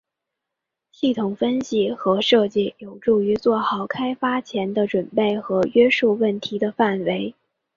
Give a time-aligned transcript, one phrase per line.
[0.91, 7.35] 系统分析和设计有助于做好开发前的准备和约束问题的范围。